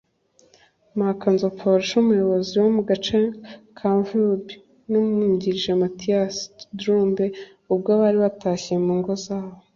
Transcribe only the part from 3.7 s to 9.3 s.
ka Gomvyi n’umwungirije Mathias Kidurumbe ubwo bari batashye mu ngo